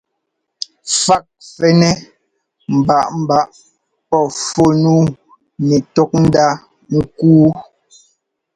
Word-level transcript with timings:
Fák 1.03 1.23
fɛ́nɛ́ 1.55 1.93
mbaꞌámbaꞌá 2.77 3.51
pɔ́ 4.09 4.23
fú 4.47 4.63
nǔu 4.81 4.97
nɛtɔ́kndá 5.67 6.45
ŋ́kúu. 6.97 7.47